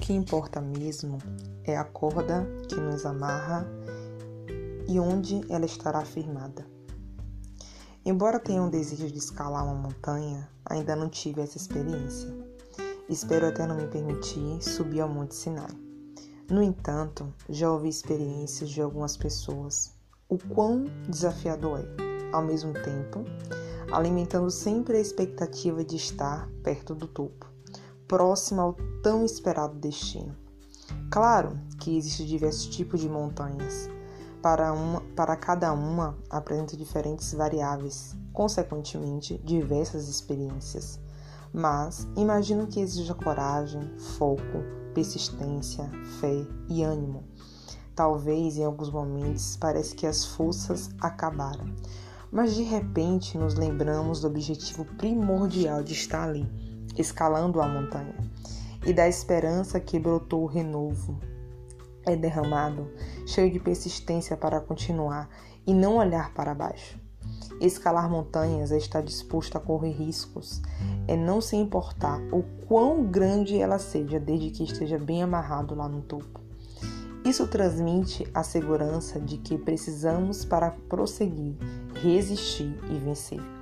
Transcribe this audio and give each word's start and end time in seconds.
que 0.00 0.14
importa 0.14 0.60
mesmo 0.60 1.18
é 1.62 1.76
a 1.76 1.84
corda 1.84 2.46
que 2.68 2.76
nos 2.76 3.04
amarra 3.04 3.66
e 4.88 4.98
onde 4.98 5.40
ela 5.52 5.66
estará 5.66 6.04
firmada. 6.04 6.66
Embora 8.04 8.40
tenha 8.40 8.62
um 8.62 8.70
desejo 8.70 9.08
de 9.08 9.18
escalar 9.18 9.62
uma 9.62 9.74
montanha, 9.74 10.48
ainda 10.64 10.96
não 10.96 11.10
tive 11.10 11.42
essa 11.42 11.58
experiência. 11.58 12.34
Espero 13.10 13.46
até 13.46 13.66
não 13.66 13.76
me 13.76 13.86
permitir 13.88 14.62
subir 14.62 15.00
ao 15.00 15.08
Monte 15.08 15.34
Sinai. 15.34 15.70
No 16.50 16.62
entanto, 16.62 17.32
já 17.48 17.70
ouvi 17.70 17.90
experiências 17.90 18.70
de 18.70 18.80
algumas 18.80 19.16
pessoas, 19.18 19.92
o 20.28 20.38
quão 20.38 20.84
desafiador 21.08 21.80
é, 21.80 22.34
ao 22.34 22.42
mesmo 22.42 22.72
tempo, 22.72 23.22
alimentando 23.92 24.50
sempre 24.50 24.96
a 24.96 25.00
expectativa 25.00 25.84
de 25.84 25.96
estar 25.96 26.48
perto 26.62 26.94
do 26.94 27.06
topo, 27.06 27.49
próximo 28.10 28.60
ao 28.60 28.76
tão 29.04 29.24
esperado 29.24 29.78
destino. 29.78 30.34
Claro 31.12 31.56
que 31.78 31.96
existem 31.96 32.26
diversos 32.26 32.66
tipos 32.66 32.98
de 32.98 33.08
montanhas. 33.08 33.88
Para, 34.42 34.72
uma, 34.72 35.00
para 35.14 35.36
cada 35.36 35.72
uma, 35.72 36.18
apresenta 36.28 36.76
diferentes 36.76 37.32
variáveis, 37.32 38.16
consequentemente, 38.32 39.38
diversas 39.44 40.08
experiências. 40.08 40.98
Mas 41.52 42.08
imagino 42.16 42.66
que 42.66 42.80
exija 42.80 43.14
coragem, 43.14 43.96
foco, 44.18 44.58
persistência, 44.92 45.88
fé 46.18 46.44
e 46.68 46.82
ânimo. 46.82 47.22
Talvez 47.94 48.56
em 48.56 48.64
alguns 48.64 48.90
momentos 48.90 49.56
parece 49.56 49.94
que 49.94 50.06
as 50.06 50.24
forças 50.24 50.90
acabaram, 51.00 51.72
mas 52.32 52.56
de 52.56 52.64
repente 52.64 53.38
nos 53.38 53.54
lembramos 53.54 54.20
do 54.20 54.26
objetivo 54.26 54.84
primordial 54.96 55.84
de 55.84 55.92
estar 55.92 56.28
ali, 56.28 56.69
escalando 56.96 57.60
a 57.60 57.68
montanha, 57.68 58.14
e 58.86 58.92
da 58.92 59.08
esperança 59.08 59.78
que 59.78 59.98
brotou 59.98 60.42
o 60.42 60.46
renovo. 60.46 61.18
É 62.04 62.16
derramado, 62.16 62.90
cheio 63.26 63.50
de 63.50 63.60
persistência 63.60 64.36
para 64.36 64.60
continuar 64.60 65.28
e 65.66 65.74
não 65.74 65.96
olhar 65.96 66.32
para 66.32 66.54
baixo. 66.54 66.98
Escalar 67.60 68.08
montanhas 68.08 68.72
é 68.72 68.78
estar 68.78 69.02
disposto 69.02 69.56
a 69.56 69.60
correr 69.60 69.92
riscos, 69.92 70.62
é 71.06 71.14
não 71.14 71.40
se 71.40 71.56
importar 71.56 72.18
o 72.32 72.42
quão 72.66 73.04
grande 73.04 73.58
ela 73.60 73.78
seja, 73.78 74.18
desde 74.18 74.50
que 74.50 74.64
esteja 74.64 74.98
bem 74.98 75.22
amarrado 75.22 75.74
lá 75.74 75.86
no 75.86 76.00
topo. 76.00 76.40
Isso 77.22 77.46
transmite 77.46 78.26
a 78.32 78.42
segurança 78.42 79.20
de 79.20 79.36
que 79.36 79.58
precisamos 79.58 80.42
para 80.42 80.70
prosseguir, 80.88 81.54
resistir 82.02 82.74
e 82.90 82.98
vencer. 82.98 83.59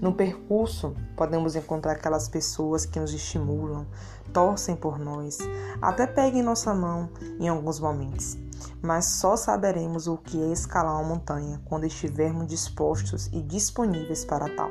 No 0.00 0.14
percurso, 0.14 0.94
podemos 1.16 1.56
encontrar 1.56 1.92
aquelas 1.92 2.28
pessoas 2.28 2.86
que 2.86 3.00
nos 3.00 3.12
estimulam, 3.12 3.86
torcem 4.32 4.76
por 4.76 4.98
nós, 4.98 5.38
até 5.80 6.06
peguem 6.06 6.42
nossa 6.42 6.72
mão 6.74 7.10
em 7.40 7.48
alguns 7.48 7.80
momentos. 7.80 8.36
Mas 8.80 9.06
só 9.06 9.36
saberemos 9.36 10.06
o 10.06 10.16
que 10.16 10.42
é 10.42 10.52
escalar 10.52 10.94
uma 10.94 11.08
montanha 11.08 11.60
quando 11.64 11.86
estivermos 11.86 12.46
dispostos 12.46 13.28
e 13.32 13.40
disponíveis 13.40 14.24
para 14.24 14.54
tal. 14.54 14.70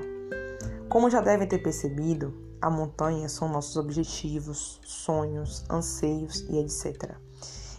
Como 0.87 1.09
já 1.09 1.21
devem 1.21 1.47
ter 1.47 1.59
percebido, 1.59 2.33
a 2.61 2.69
montanha 2.69 3.27
são 3.27 3.49
nossos 3.49 3.75
objetivos, 3.75 4.79
sonhos, 4.85 5.65
anseios 5.69 6.45
e 6.49 6.59
etc. 6.59 7.15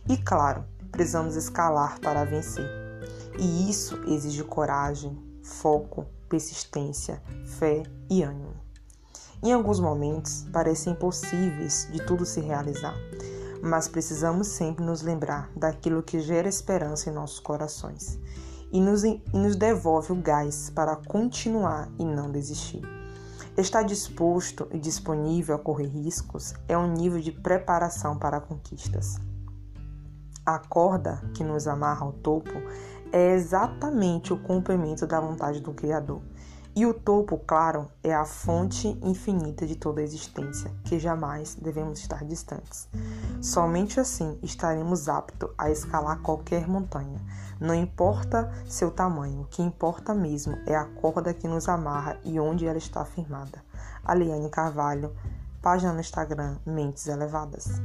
E 0.09 0.19
claro, 0.19 0.65
precisamos 0.93 1.37
escalar 1.37 1.99
para 2.01 2.25
vencer. 2.25 2.69
E 3.39 3.71
isso 3.71 3.99
exige 4.07 4.45
coragem, 4.45 5.17
foco, 5.45 6.07
persistência, 6.29 7.23
fé 7.45 7.83
e 8.11 8.23
ânimo. 8.23 8.55
Em 9.43 9.53
alguns 9.53 9.79
momentos 9.79 10.47
parecem 10.51 10.95
impossíveis 10.95 11.87
de 11.93 12.05
tudo 12.05 12.25
se 12.25 12.41
realizar, 12.41 12.95
mas 13.63 13.87
precisamos 13.87 14.49
sempre 14.49 14.85
nos 14.85 15.03
lembrar 15.03 15.51
daquilo 15.55 16.03
que 16.03 16.19
gera 16.19 16.49
esperança 16.49 17.11
em 17.11 17.13
nossos 17.13 17.41
corações 17.41 18.19
e 18.73 18.81
nos, 18.81 19.05
e 19.05 19.23
nos 19.33 19.55
devolve 19.55 20.13
o 20.13 20.17
gás 20.17 20.71
para 20.71 20.97
continuar 20.97 21.89
e 21.99 22.05
não 22.05 22.31
desistir. 22.31 22.83
Estar 23.57 23.83
disposto 23.83 24.67
e 24.73 24.79
disponível 24.79 25.55
a 25.55 25.59
correr 25.59 25.87
riscos 25.87 26.55
é 26.67 26.77
um 26.77 26.91
nível 26.91 27.21
de 27.21 27.31
preparação 27.31 28.19
para 28.19 28.41
conquistas. 28.41 29.17
A 30.45 30.59
corda 30.59 31.23
que 31.35 31.45
nos 31.45 31.69
amarra 31.69 32.05
ao 32.05 32.13
topo 32.13 32.51
é 33.15 33.33
exatamente 33.33 34.33
o 34.33 34.37
cumprimento 34.37 35.07
da 35.07 35.21
vontade 35.21 35.61
do 35.61 35.73
Criador. 35.73 36.21
E 36.75 36.85
o 36.85 36.93
topo, 36.93 37.39
claro, 37.39 37.89
é 38.03 38.13
a 38.13 38.25
fonte 38.25 38.89
infinita 39.05 39.65
de 39.65 39.77
toda 39.77 40.01
a 40.01 40.03
existência, 40.03 40.73
que 40.83 40.99
jamais 40.99 41.55
devemos 41.55 42.01
estar 42.01 42.25
distantes. 42.25 42.89
Somente 43.41 44.01
assim 44.01 44.37
estaremos 44.43 45.09
aptos 45.09 45.49
a 45.57 45.71
escalar 45.71 46.19
qualquer 46.23 46.67
montanha, 46.67 47.21
não 47.61 47.73
importa 47.73 48.53
seu 48.67 48.91
tamanho, 48.91 49.43
o 49.43 49.47
que 49.47 49.63
importa 49.63 50.13
mesmo 50.13 50.59
é 50.67 50.75
a 50.75 50.85
corda 50.85 51.33
que 51.33 51.47
nos 51.47 51.69
amarra 51.69 52.19
e 52.25 52.41
onde 52.41 52.67
ela 52.67 52.79
está 52.79 53.05
firmada. 53.05 53.63
Aliane 54.05 54.51
Carvalho, 54.51 55.15
página 55.63 55.93
no 55.93 56.01
Instagram 56.01 56.57
Mentes 56.67 57.07
Elevadas. 57.07 57.81